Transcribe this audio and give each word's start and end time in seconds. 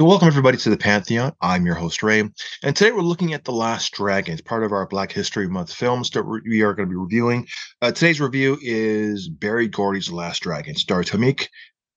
Welcome, 0.00 0.28
everybody, 0.28 0.56
to 0.56 0.70
the 0.70 0.78
Pantheon. 0.78 1.34
I'm 1.42 1.66
your 1.66 1.74
host, 1.74 2.02
Ray. 2.02 2.20
And 2.20 2.74
today 2.74 2.90
we're 2.90 3.02
looking 3.02 3.34
at 3.34 3.44
The 3.44 3.52
Last 3.52 3.92
Dragon. 3.92 4.32
It's 4.32 4.40
part 4.40 4.64
of 4.64 4.72
our 4.72 4.86
Black 4.86 5.12
History 5.12 5.46
Month 5.46 5.74
films 5.74 6.08
that 6.10 6.22
we 6.22 6.62
are 6.62 6.72
going 6.72 6.88
to 6.88 6.90
be 6.90 6.96
reviewing. 6.96 7.46
Uh, 7.82 7.92
today's 7.92 8.18
review 8.18 8.56
is 8.62 9.28
Berry 9.28 9.68
Gordy's 9.68 10.06
The 10.06 10.14
Last 10.14 10.42
Dragon, 10.42 10.74
star 10.74 11.02
Taimak 11.02 11.48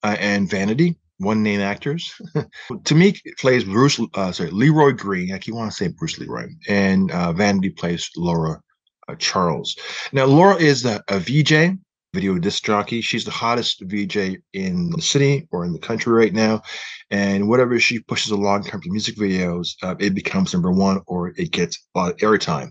uh, 0.03 0.17
and 0.19 0.49
Vanity, 0.49 0.97
one 1.19 1.43
name 1.43 1.61
actors. 1.61 2.13
Taimak 2.69 3.21
plays 3.39 3.63
Bruce, 3.63 4.01
uh, 4.15 4.33
sorry, 4.33 4.49
Leroy 4.49 4.91
Green. 4.91 5.33
I 5.33 5.37
keep 5.37 5.53
want 5.53 5.71
to 5.71 5.77
say 5.77 5.87
Bruce 5.87 6.19
Leroy. 6.19 6.47
And 6.67 7.09
uh, 7.09 7.31
Vanity 7.31 7.69
plays 7.69 8.09
Laura 8.17 8.59
uh, 9.07 9.15
Charles. 9.15 9.77
Now, 10.11 10.25
Laura 10.25 10.55
is 10.55 10.83
a, 10.83 11.01
a 11.07 11.19
VJ 11.19 11.77
video 12.13 12.37
disc 12.37 12.63
jockey. 12.63 13.01
She's 13.01 13.25
the 13.25 13.31
hottest 13.31 13.81
VJ 13.81 14.37
in 14.53 14.91
the 14.91 15.01
city 15.01 15.47
or 15.51 15.65
in 15.65 15.73
the 15.73 15.79
country 15.79 16.13
right 16.13 16.33
now. 16.33 16.61
And 17.09 17.49
whatever 17.49 17.79
she 17.79 17.99
pushes 17.99 18.31
along 18.31 18.63
in 18.63 18.69
terms 18.69 18.85
of 18.85 18.91
music 18.91 19.15
videos, 19.15 19.75
uh, 19.81 19.95
it 19.99 20.13
becomes 20.13 20.53
number 20.53 20.71
one 20.71 21.01
or 21.07 21.33
it 21.37 21.51
gets 21.51 21.85
a 21.95 21.99
lot 21.99 22.11
of 22.11 22.17
airtime. 22.17 22.69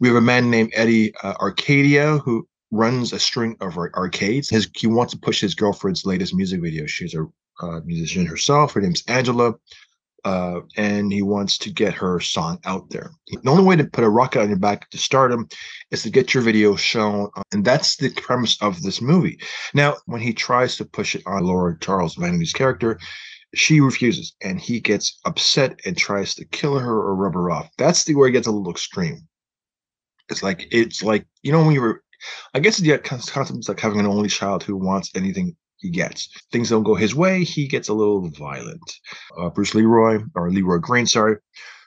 We 0.00 0.08
have 0.08 0.16
a 0.16 0.20
man 0.20 0.50
named 0.50 0.72
Eddie 0.74 1.14
uh, 1.22 1.34
Arcadia 1.40 2.18
who 2.18 2.46
runs 2.72 3.12
a 3.12 3.18
string 3.18 3.56
of 3.60 3.76
arcades. 3.76 4.48
His, 4.48 4.68
he 4.76 4.86
wants 4.86 5.12
to 5.12 5.18
push 5.18 5.40
his 5.40 5.54
girlfriend's 5.54 6.04
latest 6.04 6.34
music 6.34 6.60
video. 6.60 6.86
She's 6.86 7.14
a 7.14 7.26
uh, 7.62 7.80
musician 7.84 8.26
herself. 8.26 8.72
Her 8.72 8.80
name's 8.80 9.04
Angela 9.06 9.54
uh, 10.24 10.60
and 10.76 11.12
he 11.12 11.22
wants 11.22 11.58
to 11.58 11.70
get 11.70 11.94
her 11.94 12.20
song 12.20 12.58
out 12.64 12.88
there. 12.90 13.10
The 13.28 13.50
only 13.50 13.64
way 13.64 13.76
to 13.76 13.84
put 13.84 14.04
a 14.04 14.08
rocket 14.08 14.40
on 14.40 14.48
your 14.48 14.58
back 14.58 14.90
to 14.90 14.98
stardom 14.98 15.48
is 15.90 16.02
to 16.02 16.10
get 16.10 16.34
your 16.34 16.42
video 16.42 16.76
shown, 16.76 17.30
and 17.52 17.64
that's 17.64 17.96
the 17.96 18.10
premise 18.10 18.60
of 18.62 18.82
this 18.82 19.00
movie. 19.00 19.38
Now, 19.74 19.96
when 20.06 20.20
he 20.20 20.32
tries 20.32 20.76
to 20.76 20.84
push 20.84 21.14
it 21.14 21.22
on 21.26 21.44
Laura 21.44 21.76
Charles 21.80 22.16
Vanity's 22.16 22.52
character, 22.52 22.98
she 23.54 23.80
refuses, 23.80 24.34
and 24.42 24.60
he 24.60 24.80
gets 24.80 25.18
upset 25.24 25.80
and 25.84 25.96
tries 25.96 26.34
to 26.36 26.44
kill 26.44 26.78
her 26.78 26.94
or 26.94 27.14
rub 27.16 27.34
her 27.34 27.50
off. 27.50 27.68
That's 27.78 28.04
the 28.04 28.14
where 28.14 28.28
it 28.28 28.32
gets 28.32 28.46
a 28.46 28.52
little 28.52 28.70
extreme. 28.70 29.26
It's 30.28 30.42
like 30.42 30.68
it's 30.70 31.02
like 31.02 31.26
you 31.42 31.50
know 31.50 31.64
when 31.64 31.74
you 31.74 31.80
were, 31.80 32.02
I 32.54 32.60
guess 32.60 32.76
the 32.76 32.98
concept 32.98 33.58
is 33.58 33.68
like 33.68 33.80
having 33.80 33.98
an 33.98 34.06
only 34.06 34.28
child 34.28 34.62
who 34.62 34.76
wants 34.76 35.10
anything 35.16 35.56
he 35.80 35.90
gets. 35.90 36.28
Things 36.52 36.70
don't 36.70 36.82
go 36.82 36.94
his 36.94 37.14
way, 37.14 37.44
he 37.44 37.66
gets 37.66 37.88
a 37.88 37.94
little 37.94 38.28
violent. 38.30 39.00
Uh, 39.38 39.50
Bruce 39.50 39.74
Leroy, 39.74 40.20
or 40.34 40.50
Leroy 40.50 40.78
Green, 40.78 41.06
sorry, 41.06 41.36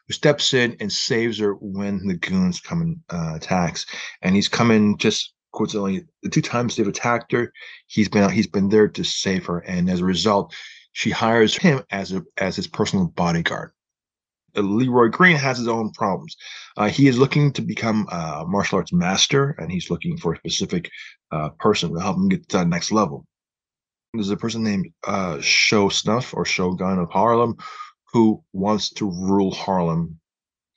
who 0.08 0.14
steps 0.14 0.54
in 0.54 0.76
and 0.80 0.92
saves 0.92 1.40
her 1.40 1.54
when 1.54 2.06
the 2.08 2.16
goons 2.16 2.60
come 2.60 2.82
and 2.82 3.00
uh, 3.10 3.36
attacks. 3.36 3.86
And 4.22 4.36
he's 4.36 4.50
coming 4.50 4.98
just 4.98 5.34
coincidentally 5.54 6.06
the 6.24 6.30
two 6.30 6.42
times 6.42 6.76
they've 6.76 6.88
attacked 6.88 7.32
her, 7.32 7.54
he's 7.88 8.10
been 8.10 8.30
he's 8.32 8.48
been 8.48 8.70
there 8.70 8.88
to 8.90 9.04
save 9.04 9.46
her. 9.46 9.60
And 9.60 9.90
as 9.90 10.02
a 10.02 10.06
result, 10.06 10.54
she 10.92 11.10
hires 11.10 11.56
him 11.56 11.84
as 11.92 12.12
a 12.12 12.24
as 12.38 12.56
his 12.56 12.68
personal 12.68 13.08
bodyguard. 13.08 13.72
Uh, 14.56 14.62
Leroy 14.62 15.10
Green 15.10 15.38
has 15.38 15.58
his 15.58 15.68
own 15.68 15.92
problems. 15.92 16.36
Uh, 16.78 16.90
he 16.90 17.08
is 17.08 17.18
looking 17.18 17.54
to 17.54 17.62
become 17.62 18.08
a 18.12 18.44
martial 18.48 18.78
arts 18.78 18.94
master, 18.94 19.56
and 19.60 19.72
he's 19.72 19.90
looking 19.90 20.18
for 20.18 20.34
a 20.34 20.38
specific 20.38 20.90
uh, 21.32 21.50
person 21.60 21.94
to 21.94 22.00
help 22.00 22.18
him 22.18 22.30
get 22.30 22.48
to 22.50 22.58
that 22.58 22.68
next 22.68 22.92
level 22.92 23.26
there's 24.14 24.30
a 24.30 24.38
person 24.38 24.64
named 24.64 24.92
uh, 25.06 25.38
Sho'nuff 25.38 26.34
or 26.34 26.46
Shogun 26.46 27.00
of 27.00 27.10
Harlem 27.10 27.58
who 28.12 28.44
wants 28.54 28.92
to 28.92 29.10
rule 29.10 29.52
Harlem 29.52 30.20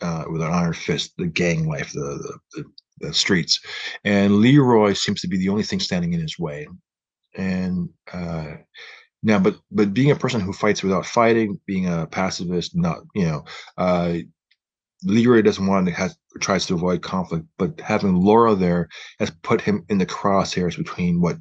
uh, 0.01 0.25
with 0.29 0.41
an 0.41 0.51
iron 0.51 0.73
fist, 0.73 1.13
the 1.19 1.27
gang 1.27 1.69
life, 1.69 1.93
the, 1.93 2.39
the, 2.55 2.65
the, 3.01 3.15
streets. 3.15 3.61
And 4.05 4.37
Leroy 4.37 4.95
seems 4.95 5.21
to 5.21 5.29
be 5.29 5.37
the 5.37 5.51
only 5.51 5.63
thing 5.63 5.81
standing 5.81 6.15
in 6.15 6.21
his 6.21 6.39
way. 6.39 6.67
And 7.37 7.91
uh, 8.11 8.55
now, 9.23 9.39
but 9.39 9.57
but 9.71 9.93
being 9.93 10.11
a 10.11 10.17
person 10.17 10.41
who 10.41 10.55
fights 10.55 10.83
without 10.83 11.05
fighting, 11.05 11.61
being 11.67 11.87
a 11.87 12.07
pacifist, 12.07 12.75
not 12.75 13.01
you 13.15 13.27
know, 13.27 13.45
uh, 13.77 14.17
Leroy 15.05 15.43
doesn't 15.43 15.67
want 15.67 15.87
to 15.87 15.93
has 15.93 16.17
tries 16.41 16.67
to 16.67 16.75
avoid 16.75 17.03
conflict, 17.03 17.47
but 17.59 17.79
having 17.81 18.15
Laura 18.15 18.55
there 18.55 18.89
has 19.19 19.31
put 19.43 19.61
him 19.61 19.85
in 19.91 19.99
the 19.99 20.07
crosshairs 20.07 20.77
between 20.77 21.21
what 21.21 21.37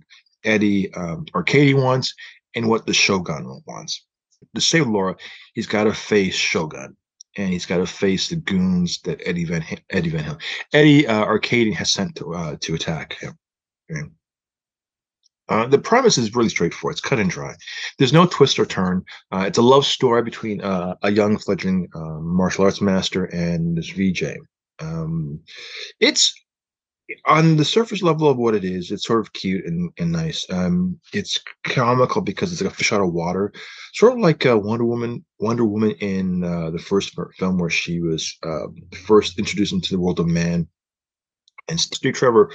Eddie 0.46 0.94
um, 0.94 1.26
wants 1.34 2.14
and 2.56 2.70
what 2.70 2.86
the 2.86 2.94
Shogun 2.94 3.62
wants. 3.68 4.06
To 4.54 4.62
save 4.62 4.88
Laura, 4.88 5.16
he's 5.54 5.68
got 5.68 5.86
to 5.86 5.94
face 5.94 6.36
Shogun 6.36 6.96
and 7.38 7.52
he's 7.52 7.66
got 7.66 7.78
to 7.78 7.86
face 7.86 8.30
the 8.30 8.36
goons 8.38 9.02
that 9.02 9.22
Eddie 9.26 9.46
Van 9.46 9.64
Eddie 9.90 10.10
Van 10.10 10.24
Halen, 10.24 10.42
Eddie 10.74 11.08
uh, 11.08 11.26
Arkadian 11.26 11.74
has 11.74 11.92
sent 11.92 12.16
to 12.16 12.34
uh, 12.34 12.56
to 12.62 12.76
attack 12.76 13.18
him. 13.20 13.38
Uh, 15.48 15.68
the 15.68 15.78
premise 15.78 16.18
is 16.18 16.34
really 16.36 16.50
straightforward. 16.50 16.94
It's 16.94 17.02
cut 17.02 17.20
and 17.20 17.30
dry. 17.30 17.54
There's 18.00 18.14
no 18.14 18.26
twist 18.26 18.58
or 18.58 18.66
turn. 18.66 19.04
Uh, 19.32 19.44
it's 19.48 19.60
a 19.60 19.62
love 19.62 19.86
story 19.86 20.24
between 20.24 20.62
uh, 20.62 20.96
a 21.04 21.12
young 21.12 21.38
fledgling 21.38 21.88
uh, 21.94 22.20
martial 22.20 22.66
arts 22.66 22.82
master 22.82 23.26
and 23.26 23.78
this 23.78 23.90
VJ. 23.90 24.38
Um, 24.80 25.40
it's 26.00 26.34
on 27.26 27.58
the 27.58 27.66
surface 27.66 28.02
level 28.02 28.30
of 28.30 28.38
what 28.38 28.56
it 28.56 28.64
is, 28.64 28.92
it's 28.92 29.06
sort 29.06 29.20
of 29.20 29.34
cute 29.34 29.66
and, 29.66 29.92
and 29.98 30.12
nice. 30.12 30.46
Um, 30.50 31.00
it's 31.14 31.40
comical 31.64 32.22
because 32.22 32.52
it's 32.52 32.62
like 32.62 32.72
a 32.72 32.76
fish 32.76 32.92
out 32.92 33.02
of 33.02 33.14
water, 33.14 33.54
sort 33.94 34.14
of 34.14 34.20
like 34.20 34.46
uh, 34.46 34.58
Wonder 34.58 34.86
Woman. 34.86 35.24
Wonder 35.40 35.66
Woman 35.66 35.92
in 36.00 36.44
uh, 36.44 36.72
the 36.72 36.80
first 36.80 37.16
film 37.38 37.60
where 37.60 37.70
she 37.70 38.00
was 38.00 38.36
uh, 38.44 38.68
first 39.06 39.38
introduced 39.38 39.74
into 39.74 39.94
the 39.94 40.00
world 40.00 40.20
of 40.20 40.28
man, 40.28 40.68
and 41.68 41.80
Steve 41.80 42.16
Trevor 42.16 42.52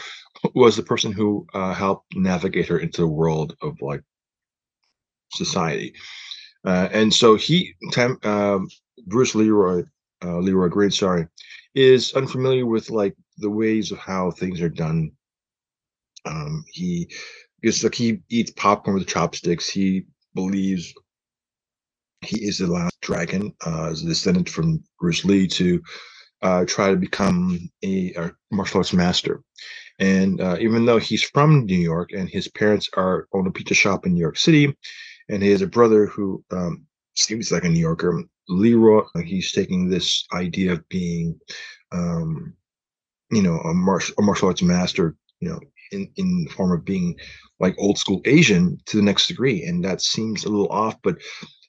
was 0.55 0.77
the 0.77 0.83
person 0.83 1.13
who 1.13 1.47
uh, 1.55 1.75
helped 1.75 2.17
navigate 2.17 2.67
her 2.69 2.79
into 2.79 3.03
the 3.03 3.09
world 3.09 3.57
of 3.63 3.77
like 3.81 4.03
society. 5.33 5.95
Uh, 6.65 6.89
and 6.93 7.15
so 7.15 7.37
he, 7.37 7.75
um, 8.23 8.69
Bruce 9.07 9.35
Leroy, 9.35 9.85
uh, 10.25 10.39
Leroy 10.39 10.69
Green, 10.69 10.91
sorry, 10.91 11.27
is 11.75 12.13
unfamiliar 12.15 12.67
with 12.67 12.91
like 12.91 13.15
the 13.39 13.51
ways 13.51 13.93
of 13.93 13.99
how 13.99 14.31
things 14.31 14.61
are 14.61 14.69
done. 14.69 15.11
Um, 16.27 16.65
he 16.69 17.11
because 17.61 17.83
like 17.85 17.95
he 17.95 18.21
eats 18.29 18.53
popcorn 18.53 18.97
with 18.97 19.07
chopsticks. 19.07 19.69
He 19.69 20.05
believes 20.35 20.93
he 22.23 22.45
is 22.45 22.59
the 22.59 22.67
last 22.67 23.01
dragon, 23.01 23.55
uh, 23.67 23.89
as 23.91 24.03
a 24.03 24.07
descendant 24.07 24.49
from 24.49 24.83
Bruce 24.99 25.25
Lee, 25.25 25.47
to 25.49 25.83
uh, 26.43 26.65
try 26.67 26.91
to 26.91 26.97
become 26.97 27.71
a, 27.83 28.13
a, 28.15 28.31
martial 28.51 28.79
arts 28.79 28.93
master. 28.93 29.43
And 29.99 30.41
uh, 30.41 30.57
even 30.61 30.87
though 30.87 30.99
he's 30.99 31.23
from 31.23 31.67
New 31.67 31.79
York 31.79 32.13
and 32.13 32.29
his 32.29 32.49
parents 32.49 32.89
are 32.97 33.27
own 33.35 33.47
a 33.47 33.51
pizza 33.51 33.75
shop 33.75 34.07
in 34.07 34.15
New 34.15 34.21
York 34.21 34.39
City, 34.39 34.75
and 35.29 35.43
he 35.43 35.51
has 35.51 35.63
a 35.63 35.67
brother 35.67 36.07
who 36.07 36.43
um, 36.51 36.87
seems 37.17 37.53
like 37.53 37.65
a 37.65 37.69
New 37.69 37.81
Yorker, 37.81 38.23
Leroy, 38.51 39.03
he's 39.25 39.53
taking 39.53 39.89
this 39.89 40.27
idea 40.35 40.73
of 40.73 40.89
being 40.89 41.39
um, 41.93 42.55
you 43.31 43.43
know 43.43 43.59
a 43.61 43.75
martial, 43.75 44.15
a 44.19 44.23
martial 44.23 44.49
arts 44.49 44.63
master 44.63 45.17
you 45.41 45.49
know 45.49 45.61
in 45.93 46.11
in 46.17 46.45
the 46.45 46.51
form 46.51 46.73
of 46.73 46.85
being 46.85 47.17
like 47.59 47.75
old 47.79 47.99
school 47.99 48.21
asian 48.25 48.79
to 48.87 48.97
the 48.97 49.03
next 49.03 49.27
degree 49.29 49.63
and 49.65 49.85
that 49.85 50.01
seems 50.01 50.45
a 50.45 50.49
little 50.49 50.69
off 50.69 50.97
but 51.03 51.17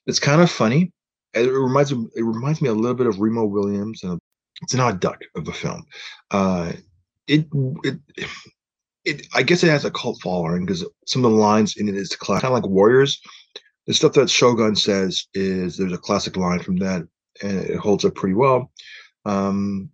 it's 0.06 0.18
kind 0.18 0.40
of 0.40 0.50
funny. 0.50 0.92
It 1.34 1.50
reminds 1.50 1.94
me 1.94 2.06
it 2.14 2.22
reminds 2.22 2.60
me 2.60 2.68
a 2.68 2.74
little 2.74 2.94
bit 2.94 3.06
of 3.06 3.20
remo 3.20 3.44
williams 3.44 4.02
and 4.02 4.18
it's 4.62 4.74
an 4.74 4.80
odd 4.80 5.00
duck 5.00 5.20
of 5.36 5.48
a 5.48 5.52
film. 5.52 5.84
Uh 6.30 6.72
it 7.28 7.46
it 7.84 7.98
it 9.04 9.26
i 9.34 9.42
guess 9.42 9.62
it 9.62 9.68
has 9.68 9.84
a 9.84 9.90
cult 9.90 10.20
following 10.20 10.66
because 10.66 10.84
some 11.06 11.24
of 11.24 11.30
the 11.30 11.36
lines 11.36 11.76
in 11.76 11.88
it 11.88 11.94
is 11.94 12.14
kind 12.16 12.44
of 12.44 12.52
like 12.52 12.66
warriors 12.66 13.20
the 13.86 13.94
stuff 13.94 14.12
that 14.12 14.30
shogun 14.30 14.76
says 14.76 15.26
is 15.34 15.76
there's 15.76 15.92
a 15.92 15.98
classic 15.98 16.36
line 16.36 16.60
from 16.60 16.76
that 16.76 17.06
and 17.42 17.58
it 17.58 17.78
holds 17.78 18.04
up 18.04 18.14
pretty 18.14 18.34
well 18.34 18.70
um 19.24 19.90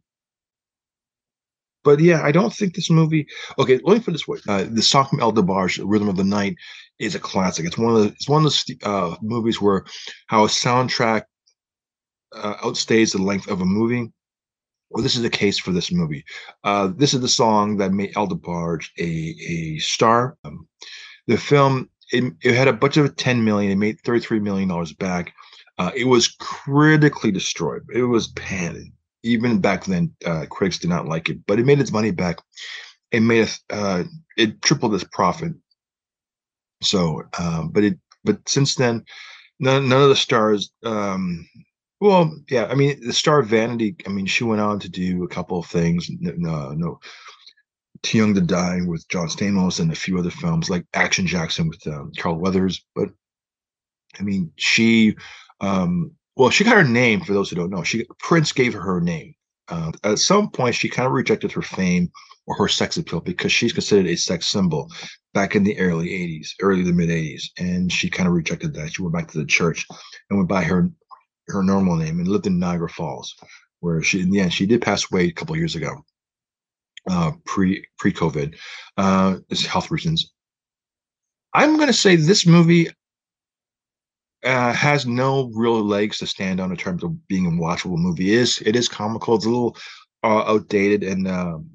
but 1.89 2.01
yeah, 2.01 2.23
I 2.23 2.33
don't 2.33 2.53
think 2.53 2.75
this 2.75 2.91
movie. 2.91 3.27
Okay, 3.59 3.81
let 3.83 3.95
me 3.95 4.01
put 4.01 4.13
this 4.13 4.29
way: 4.29 4.39
uh, 4.47 4.67
the 4.69 4.83
song 4.83 5.07
from 5.07 5.21
El 5.21 5.33
DeBarge, 5.33 5.81
"Rhythm 5.83 6.11
of 6.11 6.17
the 6.17 6.25
Night," 6.25 6.57
is 6.99 7.15
a 7.15 7.19
classic. 7.19 7.65
It's 7.65 7.79
one 7.79 7.95
of 7.95 8.03
the 8.03 8.09
it's 8.09 8.29
one 8.29 8.45
of 8.45 8.53
the 8.53 8.79
uh, 8.83 9.17
movies 9.23 9.61
where 9.61 9.85
how 10.27 10.45
a 10.45 10.49
soundtrack 10.49 11.23
uh, 12.35 12.57
outstays 12.57 13.13
the 13.13 13.23
length 13.23 13.49
of 13.49 13.63
a 13.63 13.65
movie. 13.65 14.13
Well, 14.91 15.03
this 15.03 15.17
is 15.17 15.23
the 15.23 15.31
case 15.31 15.59
for 15.59 15.73
this 15.73 15.91
movie. 15.91 16.25
Uh, 16.65 16.91
this 16.95 17.15
is 17.15 17.21
the 17.21 17.29
song 17.29 17.79
that 17.79 17.93
made 17.93 18.13
El 18.17 18.29
DeBarge 18.29 18.89
a 18.99 19.05
a 19.05 19.79
star. 19.79 20.37
Um, 20.45 20.69
the 21.27 21.39
film 21.39 21.89
it, 22.13 22.33
it, 22.43 22.55
had 22.55 22.69
a 22.69 22.73
budget 22.73 23.05
of 23.05 23.17
10 23.17 23.45
million. 23.45 23.73
It 23.73 23.77
made 23.77 24.01
33 24.01 24.41
million 24.41 24.69
dollars 24.69 24.93
back. 24.93 25.35
Uh, 25.79 25.93
it 25.95 26.05
was 26.05 26.29
critically 26.41 27.31
destroyed. 27.31 27.83
It 27.93 28.03
was 28.03 28.29
panned 28.29 28.93
even 29.23 29.61
back 29.61 29.85
then, 29.85 30.15
uh, 30.25 30.47
critics 30.51 30.79
did 30.79 30.91
not 30.91 31.07
like 31.07 31.29
it, 31.29 31.45
but 31.47 31.59
it 31.59 31.67
made 31.67 31.81
its 31.81 31.93
money 31.93 32.11
back. 32.11 32.39
It 33.11 33.21
made 33.21 33.43
it, 33.43 33.59
uh, 33.71 34.05
it 34.37 34.63
tripled 34.63 34.95
its 34.95 35.05
profit. 35.05 35.53
So, 36.83 37.23
uh, 37.39 37.65
but 37.65 37.85
it, 37.85 37.99
but 38.25 38.49
since 38.49 38.75
then, 38.75 39.05
none, 39.59 39.89
none 39.89 40.03
of 40.03 40.09
the 40.09 40.17
stars, 40.17 40.71
um, 40.85 41.49
well, 42.01 42.33
yeah, 42.49 42.67
I 42.67 42.75
mean, 42.75 43.05
the 43.05 43.13
star 43.13 43.43
Vanity, 43.43 43.97
I 44.07 44.11
mean, 44.11 44.27
she 44.27 44.45
went 44.45 44.61
on 44.61 44.79
to 44.81 44.89
do 44.89 45.25
a 45.25 45.29
couple 45.29 45.59
of 45.59 45.67
things. 45.67 46.09
No, 46.21 46.73
no, 46.73 47.01
Too 48.03 48.19
Young 48.19 48.35
to 48.35 48.41
Die 48.41 48.81
with 48.87 49.09
John 49.09 49.29
Stamos 49.29 49.81
and 49.81 49.93
a 49.93 49.97
few 49.97 50.19
other 50.19 50.31
films 50.31 50.71
like 50.71 50.85
Action 50.95 51.27
Jackson 51.27 51.69
with 51.69 51.87
um, 51.87 52.13
Carl 52.19 52.39
Weathers. 52.39 52.85
But 52.95 53.09
I 54.19 54.23
mean, 54.23 54.53
she 54.57 55.17
um, 55.61 56.13
well, 56.37 56.51
she 56.51 56.65
got 56.65 56.77
her 56.77 56.85
name 56.85 57.21
for 57.21 57.33
those 57.33 57.51
who 57.51 57.57
don't 57.57 57.71
know. 57.71 57.83
She 57.83 58.07
Prince 58.21 58.53
gave 58.53 58.73
her 58.75 58.81
her 58.81 59.01
name. 59.01 59.35
Uh, 59.69 59.93
at 60.05 60.19
some 60.19 60.51
point, 60.51 60.75
she 60.75 60.89
kind 60.89 61.07
of 61.07 61.13
rejected 61.13 61.53
her 61.53 61.63
fame 61.63 62.11
or 62.47 62.57
her 62.57 62.69
sex 62.69 62.97
appeal 62.97 63.21
because 63.21 63.53
she's 63.53 63.73
considered 63.73 64.07
a 64.07 64.17
sex 64.17 64.47
symbol 64.47 64.91
back 65.35 65.55
in 65.55 65.63
the 65.63 65.79
early 65.79 66.09
80s, 66.09 66.51
early 66.63 66.85
to 66.85 66.93
mid 66.93 67.11
80s. 67.11 67.43
And 67.59 67.93
she 67.93 68.09
kind 68.09 68.27
of 68.27 68.35
rejected 68.35 68.73
that. 68.75 68.95
She 68.95 69.03
went 69.03 69.15
back 69.15 69.29
to 69.29 69.39
the 69.39 69.45
church 69.45 69.87
and 70.31 70.39
went 70.39 70.49
by 70.49 70.65
her 70.65 70.89
her 71.49 71.63
normal 71.63 71.97
name 71.97 72.19
and 72.19 72.29
lived 72.29 72.47
in 72.47 72.59
Niagara 72.59 72.89
Falls, 72.89 73.35
where 73.81 74.03
she 74.03 74.21
in 74.21 74.31
the 74.31 74.41
end 74.41 74.53
she 74.53 74.67
did 74.67 74.83
pass 74.83 75.11
away 75.11 75.25
a 75.25 75.33
couple 75.33 75.57
years 75.57 75.75
ago, 75.75 76.05
uh, 77.11 77.33
pre 77.45 77.85
pre 77.99 78.13
COVID, 78.13 78.57
uh, 78.97 79.37
health 79.69 79.91
reasons. 79.91 80.33
I'm 81.55 81.77
going 81.77 81.89
to 81.89 81.93
say 81.93 82.17
this 82.17 82.47
movie 82.47 82.89
uh, 84.45 84.73
has 84.73 85.07
no 85.07 85.51
real 85.55 85.83
legs 85.83 86.19
to 86.19 86.27
stand 86.27 86.61
on 86.61 86.71
in 86.71 86.77
terms 86.77 87.03
of 87.03 87.27
being 87.29 87.47
a 87.47 87.51
watchable 87.51 87.99
movie. 87.99 88.33
Is 88.33 88.63
it 88.65 88.77
is 88.77 88.89
comical? 88.89 89.37
It's 89.37 89.47
a 89.47 89.49
little 89.49 89.77
uh, 90.23 90.45
outdated 90.47 91.03
and 91.03 91.27
um, 91.29 91.71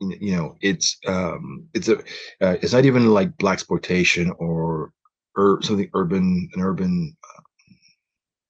you 0.00 0.36
know 0.36 0.56
it's 0.60 0.96
um, 1.06 1.68
it's 1.74 1.88
a 1.88 1.98
uh, 2.40 2.56
it's 2.62 2.72
not 2.72 2.84
even 2.84 3.08
like 3.08 3.36
black 3.38 3.54
exploitation 3.54 4.32
or 4.38 4.92
or 5.36 5.60
something 5.62 5.90
urban 5.94 6.48
an 6.54 6.62
urban 6.62 7.16
uh, 7.22 7.42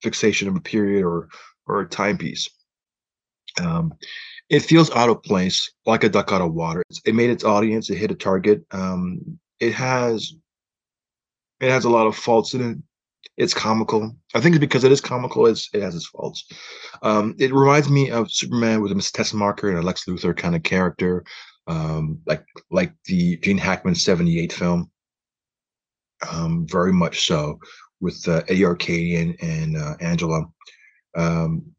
fixation 0.02 0.48
of 0.48 0.56
a 0.56 0.60
period 0.60 1.04
or 1.04 1.28
or 1.66 1.80
a 1.80 1.88
timepiece. 1.88 2.48
Um, 3.60 3.92
it 4.50 4.60
feels 4.60 4.90
out 4.90 5.08
of 5.08 5.22
place, 5.22 5.70
like 5.86 6.04
a 6.04 6.08
duck 6.08 6.32
out 6.32 6.42
of 6.42 6.52
water. 6.52 6.82
it 7.06 7.14
made 7.14 7.30
its 7.30 7.44
audience. 7.44 7.88
It 7.88 7.96
hit 7.96 8.10
a 8.10 8.14
target. 8.16 8.64
Um, 8.72 9.38
it 9.60 9.72
has 9.72 10.34
it 11.60 11.70
has 11.70 11.84
a 11.84 11.90
lot 11.90 12.06
of 12.06 12.16
faults 12.16 12.54
in 12.54 12.70
it 12.70 12.78
it's 13.36 13.54
comical. 13.54 14.14
I 14.34 14.40
think 14.40 14.54
it's 14.54 14.60
because 14.60 14.84
it 14.84 14.92
is 14.92 15.00
comical. 15.00 15.46
It's 15.46 15.70
it 15.72 15.82
has 15.82 15.94
its 15.94 16.06
faults. 16.06 16.46
Um, 17.02 17.34
it 17.38 17.52
reminds 17.54 17.88
me 17.88 18.10
of 18.10 18.30
Superman 18.30 18.82
with 18.82 18.92
a 18.92 18.94
Miss 18.94 19.34
Marker 19.34 19.70
and 19.70 19.78
a 19.78 19.82
Lex 19.82 20.04
Luthor 20.04 20.36
kind 20.36 20.54
of 20.54 20.62
character, 20.62 21.24
um, 21.66 22.20
like 22.26 22.44
like 22.70 22.92
the 23.06 23.38
Gene 23.38 23.58
Hackman 23.58 23.94
'78 23.94 24.52
film. 24.52 24.90
Um, 26.30 26.66
very 26.68 26.92
much 26.92 27.26
so, 27.26 27.58
with 28.00 28.28
uh, 28.28 28.42
Eddie 28.48 28.62
Arkadian 28.62 29.36
and 29.42 29.76
uh, 29.76 29.96
Angela. 30.00 30.44
Um, 31.16 31.74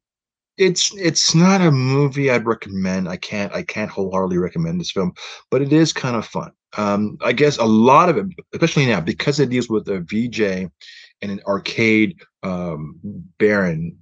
it's 0.57 0.93
it's 0.95 1.33
not 1.33 1.61
a 1.61 1.71
movie 1.71 2.29
I'd 2.29 2.45
recommend. 2.45 3.09
I 3.09 3.17
can't 3.17 3.53
I 3.53 3.63
can't 3.63 3.89
wholeheartedly 3.89 4.37
recommend 4.37 4.79
this 4.79 4.91
film, 4.91 5.13
but 5.49 5.61
it 5.61 5.73
is 5.73 5.93
kind 5.93 6.15
of 6.15 6.25
fun. 6.25 6.51
Um, 6.77 7.17
I 7.21 7.33
guess 7.33 7.57
a 7.57 7.65
lot 7.65 8.09
of 8.09 8.17
it, 8.17 8.27
especially 8.53 8.85
now, 8.85 9.01
because 9.01 9.39
it 9.39 9.49
deals 9.49 9.69
with 9.69 9.87
a 9.89 9.99
VJ 9.99 10.71
and 11.21 11.31
an 11.31 11.41
arcade 11.45 12.19
um, 12.43 12.99
baron, 13.37 13.97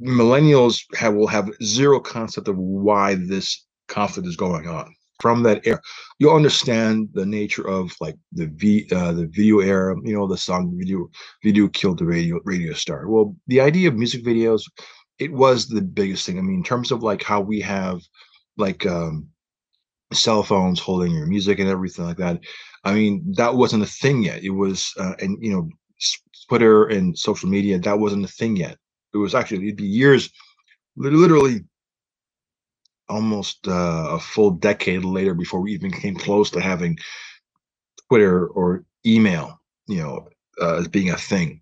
millennials 0.00 0.82
have, 0.96 1.14
will 1.14 1.26
have 1.26 1.50
zero 1.62 2.00
concept 2.00 2.48
of 2.48 2.56
why 2.56 3.14
this 3.14 3.66
conflict 3.88 4.28
is 4.28 4.36
going 4.36 4.66
on. 4.66 4.94
From 5.20 5.42
that 5.42 5.66
era, 5.66 5.80
you'll 6.18 6.34
understand 6.34 7.10
the 7.12 7.26
nature 7.26 7.68
of 7.68 7.92
like 8.00 8.16
the 8.32 8.46
v 8.46 8.88
uh, 8.90 9.12
the 9.12 9.26
video 9.26 9.58
era. 9.58 9.94
You 10.02 10.14
know 10.14 10.26
the 10.26 10.38
song 10.38 10.74
"Video 10.78 11.10
Video 11.44 11.68
Killed 11.68 11.98
the 11.98 12.06
Radio 12.06 12.40
Radio 12.44 12.72
Star." 12.72 13.06
Well, 13.06 13.36
the 13.46 13.60
idea 13.60 13.88
of 13.88 13.96
music 13.96 14.24
videos, 14.24 14.62
it 15.20 15.32
was 15.32 15.68
the 15.68 15.82
biggest 15.82 16.26
thing. 16.26 16.38
I 16.38 16.42
mean, 16.42 16.56
in 16.56 16.64
terms 16.64 16.90
of 16.90 17.02
like 17.02 17.22
how 17.22 17.40
we 17.40 17.60
have 17.60 18.00
like 18.56 18.86
um, 18.86 19.28
cell 20.12 20.42
phones 20.42 20.80
holding 20.80 21.12
your 21.12 21.26
music 21.26 21.58
and 21.58 21.68
everything 21.68 22.04
like 22.04 22.16
that. 22.16 22.40
I 22.84 22.94
mean, 22.94 23.32
that 23.36 23.54
wasn't 23.54 23.82
a 23.82 23.86
thing 23.86 24.22
yet. 24.22 24.42
It 24.42 24.50
was, 24.50 24.92
uh, 24.98 25.14
and 25.20 25.36
you 25.40 25.52
know, 25.52 25.68
Twitter 26.48 26.86
and 26.86 27.16
social 27.16 27.48
media, 27.48 27.78
that 27.78 27.98
wasn't 27.98 28.24
a 28.24 28.28
thing 28.28 28.56
yet. 28.56 28.76
It 29.14 29.18
was 29.18 29.34
actually, 29.34 29.64
it'd 29.64 29.76
be 29.76 29.84
years, 29.84 30.30
literally 30.96 31.60
almost 33.08 33.66
uh, 33.68 34.08
a 34.10 34.18
full 34.18 34.52
decade 34.52 35.04
later 35.04 35.34
before 35.34 35.60
we 35.60 35.72
even 35.72 35.90
came 35.90 36.14
close 36.14 36.50
to 36.50 36.60
having 36.60 36.98
Twitter 38.08 38.46
or 38.48 38.84
email, 39.04 39.60
you 39.86 39.98
know, 39.98 40.28
uh, 40.60 40.76
as 40.76 40.88
being 40.88 41.10
a 41.10 41.16
thing. 41.16 41.60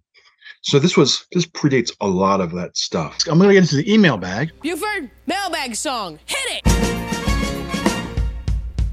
So 0.63 0.79
this 0.79 0.97
was 0.97 1.27
this 1.33 1.47
predates 1.47 1.91
a 2.01 2.09
lot 2.09 2.41
of 2.41 2.53
that 2.53 2.77
stuff. 2.77 3.19
I'm 3.29 3.39
gonna 3.39 3.53
get 3.53 3.63
into 3.63 3.77
the 3.77 3.93
email 3.93 4.17
bag. 4.17 4.53
Buford 4.63 5.11
mailbag 5.27 5.75
song. 5.75 6.19
Hit 6.27 6.63
it. 6.65 6.67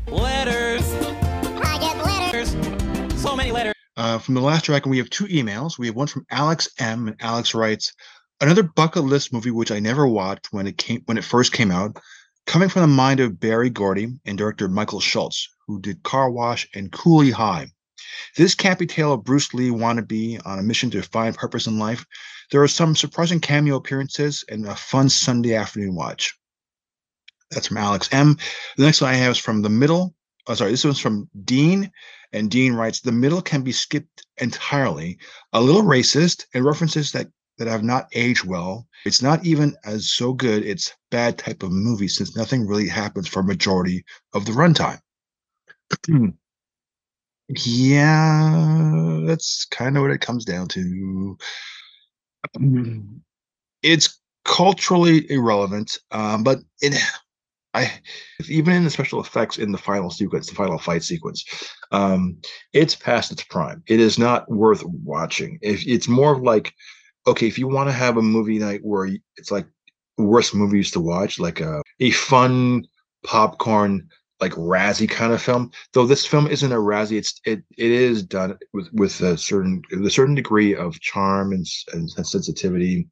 Letters. 0.07 0.93
I 1.63 1.77
get 1.79 2.05
letters. 2.05 3.21
So 3.21 3.35
many 3.35 3.51
letters. 3.51 3.73
Uh, 3.97 4.17
from 4.17 4.35
the 4.35 4.41
last 4.41 4.65
track, 4.65 4.83
and 4.83 4.91
we 4.91 4.97
have 4.97 5.09
two 5.09 5.25
emails. 5.25 5.77
We 5.79 5.87
have 5.87 5.95
one 5.95 6.07
from 6.07 6.25
Alex 6.29 6.69
M, 6.79 7.07
and 7.07 7.15
Alex 7.21 7.53
writes, 7.53 7.93
"Another 8.41 8.63
bucket 8.63 9.03
list 9.03 9.31
movie 9.31 9.51
which 9.51 9.71
I 9.71 9.79
never 9.79 10.05
watched 10.07 10.47
when 10.51 10.67
it 10.67 10.77
came 10.77 11.01
when 11.05 11.17
it 11.17 11.23
first 11.23 11.53
came 11.53 11.71
out, 11.71 11.97
coming 12.45 12.69
from 12.69 12.81
the 12.81 12.87
mind 12.87 13.19
of 13.21 13.39
Berry 13.39 13.69
Gordy 13.69 14.09
and 14.25 14.37
director 14.37 14.67
Michael 14.67 14.99
Schultz, 14.99 15.47
who 15.67 15.79
did 15.79 16.03
Car 16.03 16.29
Wash 16.29 16.67
and 16.75 16.91
Cooley 16.91 17.31
High. 17.31 17.67
This 18.35 18.55
campy 18.55 18.87
tale 18.87 19.13
of 19.13 19.23
Bruce 19.23 19.53
Lee 19.53 19.69
wannabe 19.69 20.39
on 20.45 20.59
a 20.59 20.63
mission 20.63 20.89
to 20.91 21.01
find 21.01 21.35
purpose 21.35 21.67
in 21.67 21.79
life. 21.79 22.05
There 22.51 22.61
are 22.61 22.67
some 22.67 22.95
surprising 22.95 23.39
cameo 23.39 23.75
appearances 23.75 24.43
and 24.49 24.65
a 24.65 24.75
fun 24.75 25.09
Sunday 25.09 25.55
afternoon 25.55 25.95
watch." 25.95 26.33
That's 27.51 27.67
from 27.67 27.77
Alex 27.77 28.09
M. 28.11 28.37
The 28.77 28.85
next 28.85 29.01
one 29.01 29.11
I 29.11 29.15
have 29.15 29.31
is 29.31 29.37
from 29.37 29.61
the 29.61 29.69
middle. 29.69 30.15
Oh, 30.47 30.53
sorry, 30.55 30.71
this 30.71 30.83
one's 30.83 30.99
from 30.99 31.29
Dean. 31.43 31.91
And 32.33 32.51
Dean 32.51 32.73
writes, 32.73 32.99
the 32.99 33.11
middle 33.11 33.41
can 33.41 33.61
be 33.61 33.71
skipped 33.71 34.25
entirely, 34.37 35.17
a 35.53 35.61
little 35.61 35.83
racist 35.83 36.45
and 36.53 36.65
references 36.65 37.11
that, 37.13 37.27
that 37.57 37.67
have 37.67 37.83
not 37.83 38.09
aged 38.13 38.43
well. 38.43 38.87
It's 39.05 39.21
not 39.21 39.45
even 39.45 39.75
as 39.85 40.11
so 40.11 40.33
good, 40.33 40.65
it's 40.65 40.93
bad 41.11 41.37
type 41.37 41.63
of 41.63 41.71
movie 41.71 42.09
since 42.09 42.35
nothing 42.35 42.67
really 42.67 42.89
happens 42.89 43.27
for 43.27 43.41
majority 43.41 44.03
of 44.33 44.45
the 44.45 44.51
runtime. 44.51 44.99
yeah, 47.49 49.21
that's 49.25 49.65
kind 49.65 49.97
of 49.97 50.01
what 50.01 50.11
it 50.11 50.21
comes 50.21 50.45
down 50.45 50.67
to. 50.69 51.37
It's 53.83 54.19
culturally 54.45 55.29
irrelevant, 55.29 55.99
um, 56.11 56.43
but 56.43 56.59
it 56.81 56.95
I 57.73 57.91
even 58.47 58.73
in 58.73 58.83
the 58.85 58.89
special 58.89 59.19
effects 59.19 59.57
in 59.57 59.73
the 59.73 59.77
final 59.77 60.09
sequence, 60.09 60.47
the 60.47 60.55
final 60.55 60.77
fight 60.77 61.03
sequence, 61.03 61.43
um, 61.91 62.37
it's 62.71 62.95
past 62.95 63.33
its 63.33 63.43
prime. 63.43 63.83
It 63.87 63.99
is 63.99 64.17
not 64.17 64.49
worth 64.49 64.81
watching. 64.85 65.59
If 65.61 65.85
it's 65.85 66.07
more 66.07 66.39
like, 66.39 66.73
okay, 67.27 67.47
if 67.47 67.59
you 67.59 67.67
want 67.67 67.89
to 67.89 67.93
have 67.93 68.15
a 68.15 68.21
movie 68.21 68.59
night 68.59 68.79
where 68.83 69.09
it's 69.35 69.51
like 69.51 69.67
worst 70.17 70.55
movies 70.55 70.89
to 70.91 71.01
watch, 71.01 71.37
like 71.37 71.59
a 71.59 71.81
a 71.99 72.11
fun 72.11 72.85
popcorn 73.25 74.07
like 74.41 74.51
Razzie 74.53 75.09
kind 75.09 75.33
of 75.33 75.41
film. 75.41 75.71
Though 75.93 76.05
this 76.05 76.25
film 76.25 76.47
isn't 76.47 76.71
a 76.71 76.75
Razzie, 76.75 77.17
it's 77.17 77.39
it 77.45 77.63
it 77.77 77.91
is 77.91 78.23
done 78.23 78.57
with 78.73 78.89
with 78.93 79.21
a 79.21 79.37
certain 79.37 79.81
a 79.91 80.09
certain 80.09 80.35
degree 80.35 80.75
of 80.75 80.99
charm 80.99 81.51
and, 81.51 81.65
and 81.93 82.09
sensitivity 82.09 83.07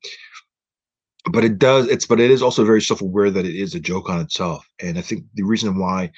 but 1.31 1.45
it 1.45 1.57
does 1.57 1.87
it's 1.87 2.05
but 2.05 2.19
it 2.19 2.29
is 2.29 2.41
also 2.41 2.65
very 2.65 2.81
self-aware 2.81 3.31
that 3.31 3.45
it 3.45 3.55
is 3.55 3.73
a 3.73 3.79
joke 3.79 4.09
on 4.09 4.19
itself 4.19 4.67
and 4.81 4.97
i 4.97 5.01
think 5.01 5.23
the 5.35 5.43
reason 5.43 5.79
why 5.79 6.11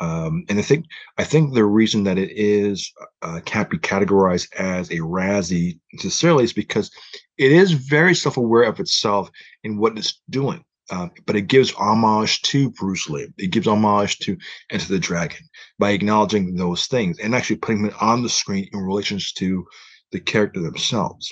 um, 0.00 0.44
and 0.48 0.58
I 0.58 0.62
think 0.62 0.86
I 1.16 1.24
think 1.24 1.54
the 1.54 1.64
reason 1.64 2.04
that 2.04 2.18
it 2.18 2.30
is 2.30 2.92
uh, 3.22 3.40
can't 3.44 3.68
be 3.68 3.78
categorized 3.78 4.52
as 4.54 4.90
a 4.90 4.98
Razzie 4.98 5.78
necessarily 5.92 6.44
is 6.44 6.52
because 6.52 6.90
it 7.36 7.50
is 7.52 7.72
very 7.72 8.14
self-aware 8.14 8.62
of 8.62 8.78
itself 8.78 9.30
in 9.64 9.78
what 9.78 9.98
it's 9.98 10.20
doing. 10.30 10.64
Uh, 10.90 11.08
but 11.26 11.36
it 11.36 11.42
gives 11.42 11.72
homage 11.72 12.40
to 12.42 12.70
Bruce 12.70 13.08
Lee. 13.10 13.28
It 13.36 13.50
gives 13.50 13.66
homage 13.66 14.18
to 14.20 14.38
Enter 14.70 14.88
the 14.88 14.98
Dragon 14.98 15.46
by 15.78 15.90
acknowledging 15.90 16.54
those 16.54 16.86
things 16.86 17.18
and 17.18 17.34
actually 17.34 17.56
putting 17.56 17.82
them 17.82 17.94
on 18.00 18.22
the 18.22 18.28
screen 18.28 18.68
in 18.72 18.80
relations 18.80 19.32
to 19.34 19.66
the 20.12 20.20
character 20.20 20.60
themselves, 20.60 21.30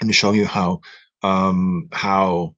and 0.00 0.08
to 0.08 0.14
show 0.14 0.32
you 0.32 0.46
how 0.46 0.80
um, 1.22 1.88
how 1.92 2.54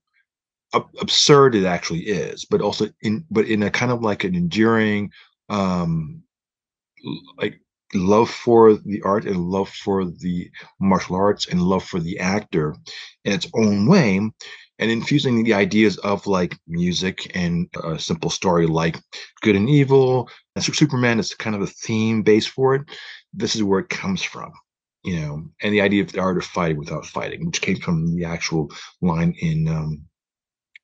absurd 1.00 1.54
it 1.54 1.64
actually 1.64 2.00
is, 2.00 2.44
but 2.44 2.60
also 2.60 2.88
in 3.02 3.24
but 3.30 3.46
in 3.46 3.62
a 3.64 3.70
kind 3.70 3.90
of 3.90 4.02
like 4.02 4.22
an 4.22 4.34
enduring 4.34 5.10
um, 5.48 6.22
like 7.38 7.60
love 7.94 8.30
for 8.30 8.74
the 8.74 9.00
art 9.02 9.24
and 9.24 9.36
love 9.38 9.68
for 9.68 10.04
the 10.04 10.50
martial 10.78 11.16
arts 11.16 11.48
and 11.48 11.62
love 11.62 11.82
for 11.82 12.00
the 12.00 12.18
actor 12.18 12.76
in 13.24 13.32
its 13.32 13.48
own 13.54 13.86
way 13.88 14.20
and 14.78 14.90
infusing 14.90 15.42
the 15.42 15.54
ideas 15.54 15.96
of 15.98 16.26
like 16.26 16.56
music 16.66 17.30
and 17.34 17.68
a 17.84 17.98
simple 17.98 18.30
story 18.30 18.66
like 18.66 18.98
good 19.42 19.56
and 19.56 19.68
evil 19.68 20.28
and 20.54 20.64
superman 20.64 21.18
is 21.18 21.34
kind 21.34 21.56
of 21.56 21.62
a 21.62 21.66
theme 21.66 22.22
base 22.22 22.46
for 22.46 22.74
it 22.74 22.82
this 23.32 23.54
is 23.54 23.62
where 23.62 23.80
it 23.80 23.88
comes 23.88 24.22
from 24.22 24.52
you 25.04 25.20
know, 25.20 25.42
and 25.62 25.72
the 25.72 25.80
idea 25.80 26.02
of 26.02 26.12
the 26.12 26.20
art 26.20 26.36
of 26.36 26.44
fighting 26.44 26.76
without 26.76 27.06
fighting, 27.06 27.46
which 27.46 27.60
came 27.60 27.76
from 27.76 28.14
the 28.16 28.24
actual 28.24 28.70
line 29.00 29.34
in 29.40 29.68
um, 29.68 30.02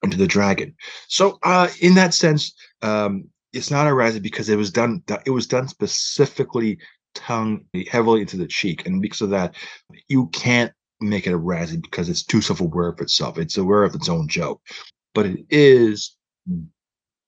Enter 0.03 0.17
the 0.17 0.27
Dragon. 0.27 0.75
So, 1.09 1.39
uh, 1.43 1.69
in 1.81 1.95
that 1.95 2.15
sense, 2.15 2.55
um, 2.83 3.25
it's 3.53 3.71
not 3.71 3.87
a 3.87 3.91
Razzie 3.91 4.23
because 4.23 4.49
it 4.49 4.57
was 4.57 4.71
done. 4.71 5.03
It 5.27 5.31
was 5.31 5.47
done 5.47 5.69
specifically 5.69 6.79
tongue 7.15 7.65
heavily 7.91 8.21
into 8.21 8.37
the 8.37 8.47
cheek, 8.47 8.87
and 8.87 9.03
because 9.03 9.21
of 9.21 9.31
that, 9.31 9.57
you 10.09 10.29
can't 10.29 10.73
make 11.09 11.27
it 11.27 11.33
a 11.33 11.39
Razzie 11.39 11.81
because 11.81 12.09
it's 12.09 12.25
too 12.25 12.41
self-aware 12.41 12.89
of 12.89 13.01
itself. 13.01 13.39
It's 13.39 13.57
aware 13.57 13.85
of 13.85 13.95
its 13.95 14.09
own 14.09 14.29
joke, 14.29 14.61
but 15.15 15.27
it 15.27 15.45
is 15.51 16.17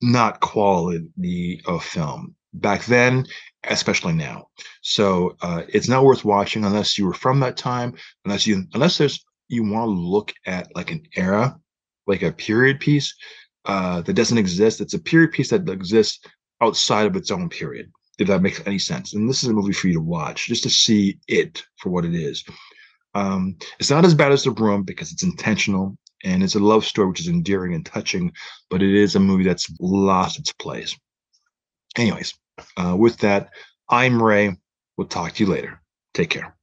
not 0.02 0.40
quality 0.40 1.62
of 1.66 1.84
film 1.84 2.34
back 2.54 2.84
then, 2.84 3.26
especially 3.64 4.12
now. 4.12 4.48
So 4.82 5.36
uh, 5.42 5.62
it's 5.68 5.88
not 5.88 6.04
worth 6.04 6.24
watching 6.24 6.64
unless 6.64 6.98
you 6.98 7.06
were 7.06 7.14
from 7.14 7.40
that 7.40 7.56
time, 7.56 7.94
unless 8.24 8.46
you 8.46 8.64
unless 8.74 8.98
there's 8.98 9.24
you 9.48 9.62
want 9.62 9.86
to 9.86 9.90
look 9.90 10.32
at 10.46 10.68
like 10.74 10.90
an 10.90 11.02
era, 11.16 11.58
like 12.06 12.22
a 12.22 12.32
period 12.32 12.80
piece 12.80 13.14
uh, 13.64 14.02
that 14.02 14.14
doesn't 14.14 14.38
exist. 14.38 14.80
It's 14.80 14.94
a 14.94 14.98
period 14.98 15.32
piece 15.32 15.50
that 15.50 15.68
exists 15.68 16.20
outside 16.60 17.06
of 17.06 17.16
its 17.16 17.30
own 17.30 17.48
period. 17.48 17.90
If 18.18 18.28
that 18.28 18.40
makes 18.40 18.62
any 18.66 18.78
sense. 18.78 19.12
And 19.12 19.28
this 19.28 19.42
is 19.42 19.50
a 19.50 19.52
movie 19.52 19.74
for 19.74 19.88
you 19.88 19.94
to 19.94 20.00
watch 20.00 20.46
just 20.46 20.62
to 20.62 20.70
see 20.70 21.18
it 21.28 21.62
for 21.76 21.90
what 21.90 22.06
it 22.06 22.14
is. 22.14 22.44
Um, 23.16 23.56
it's 23.78 23.90
not 23.90 24.04
as 24.04 24.14
bad 24.14 24.30
as 24.32 24.44
The 24.44 24.50
Room 24.50 24.82
because 24.82 25.10
it's 25.10 25.22
intentional 25.22 25.96
and 26.22 26.42
it's 26.42 26.54
a 26.54 26.58
love 26.58 26.84
story 26.84 27.08
which 27.08 27.20
is 27.20 27.28
endearing 27.28 27.72
and 27.72 27.84
touching, 27.84 28.30
but 28.68 28.82
it 28.82 28.94
is 28.94 29.14
a 29.14 29.20
movie 29.20 29.44
that's 29.44 29.66
lost 29.80 30.38
its 30.38 30.52
place. 30.52 30.94
Anyways, 31.96 32.34
uh, 32.76 32.94
with 32.98 33.16
that, 33.18 33.48
I'm 33.88 34.22
Ray. 34.22 34.54
We'll 34.98 35.06
talk 35.06 35.32
to 35.32 35.44
you 35.44 35.50
later. 35.50 35.80
Take 36.12 36.28
care. 36.28 36.54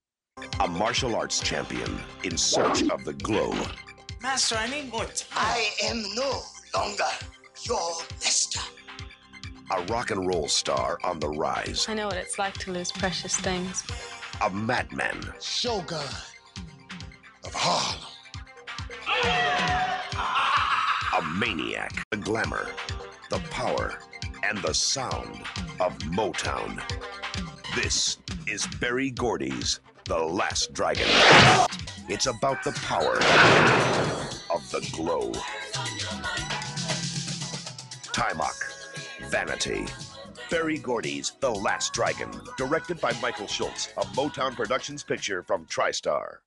A 0.60 0.68
martial 0.68 1.16
arts 1.16 1.40
champion 1.40 2.00
in 2.24 2.38
search 2.38 2.84
of 2.90 3.04
the 3.04 3.14
glow. 3.14 3.52
Master, 4.22 4.56
I 4.56 4.70
need 4.70 4.92
more 4.92 5.06
time. 5.06 5.32
I 5.34 5.70
am 5.84 6.04
no 6.14 6.40
longer 6.76 7.04
your 7.68 7.98
master. 8.22 8.60
A 9.72 9.82
rock 9.86 10.12
and 10.12 10.28
roll 10.28 10.48
star 10.48 11.00
on 11.04 11.20
the 11.20 11.30
rise. 11.30 11.88
I 11.90 11.96
know 11.96 12.08
what 12.08 12.18
it's 12.18 12.38
like 12.38 12.54
to 12.60 12.72
lose 12.72 12.92
precious 12.92 13.36
things. 13.36 13.84
A 14.42 14.52
madman. 14.52 15.34
Shogun 15.42 15.98
of 15.98 16.33
Harlem. 17.66 18.02
A 21.18 21.22
maniac. 21.40 22.06
The 22.12 22.18
glamour, 22.18 22.68
the 23.30 23.40
power, 23.52 24.00
and 24.44 24.58
the 24.58 24.74
sound 24.74 25.44
of 25.80 25.98
Motown. 26.00 26.82
This 27.74 28.18
is 28.48 28.68
Berry 28.82 29.12
Gordy's 29.12 29.80
The 30.04 30.18
Last 30.18 30.74
Dragon. 30.74 31.08
It's 32.10 32.26
about 32.26 32.66
the 32.66 32.74
power 32.84 33.16
of 34.54 34.70
the 34.70 34.86
glow. 34.92 35.32
Taimak, 38.12 39.30
Vanity. 39.30 39.86
Berry 40.50 40.80
Gordy's 40.80 41.32
The 41.40 41.52
Last 41.52 41.94
Dragon, 41.94 42.30
directed 42.58 43.00
by 43.00 43.14
Michael 43.22 43.48
Schultz, 43.48 43.88
a 43.96 44.02
Motown 44.18 44.54
Productions 44.54 45.02
picture 45.02 45.42
from 45.44 45.66
TriStar. 45.68 46.40